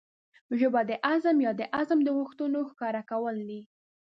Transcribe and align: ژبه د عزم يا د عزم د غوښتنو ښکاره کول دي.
ژبه 0.59 0.81
د 0.89 0.91
عزم 1.09 1.37
يا 1.45 1.51
د 1.59 1.61
عزم 1.77 1.99
د 2.03 2.09
غوښتنو 2.17 2.59
ښکاره 2.69 3.01
کول 3.11 3.35
دي. 3.49 3.61